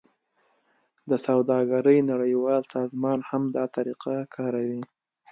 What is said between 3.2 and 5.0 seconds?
هم دا طریقه کاروي